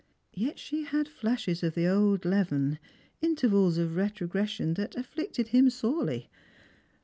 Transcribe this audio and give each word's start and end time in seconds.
Yet 0.33 0.57
she 0.57 0.85
had 0.85 1.07
flashes 1.07 1.61
of 1.61 1.75
the 1.75 1.85
old 1.85 2.25
leaven, 2.25 2.79
intervals 3.21 3.77
of 3.77 3.95
retrogres 3.97 4.49
sion 4.49 4.73
that 4.73 4.95
afflicted 4.95 5.49
him 5.49 5.69
sorely. 5.69 6.27